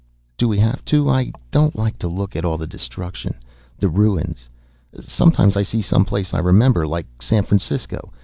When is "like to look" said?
1.77-2.35